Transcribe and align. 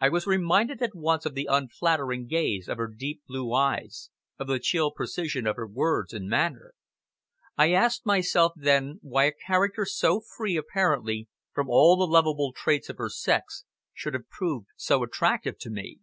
I 0.00 0.08
was 0.08 0.26
reminded 0.26 0.80
at 0.80 0.94
once 0.94 1.26
of 1.26 1.34
the 1.34 1.44
unfaltering 1.50 2.28
gaze 2.28 2.66
of 2.66 2.78
her 2.78 2.86
deep 2.86 3.20
blue 3.26 3.52
eyes, 3.52 4.08
of 4.38 4.46
the 4.46 4.58
chill 4.58 4.90
precision 4.90 5.46
of 5.46 5.56
her 5.56 5.66
words 5.66 6.14
and 6.14 6.30
manner. 6.30 6.72
I 7.58 7.72
asked 7.74 8.06
myself, 8.06 8.54
then, 8.56 9.00
why 9.02 9.24
a 9.24 9.32
character 9.32 9.84
so 9.84 10.22
free, 10.22 10.56
apparently, 10.56 11.28
from 11.52 11.68
all 11.68 11.98
the 11.98 12.10
lovable 12.10 12.54
traits 12.54 12.88
of 12.88 12.96
her 12.96 13.10
sex, 13.10 13.66
should 13.92 14.14
have 14.14 14.30
proved 14.30 14.68
so 14.76 15.02
attractive 15.02 15.58
to 15.58 15.68
me. 15.68 15.98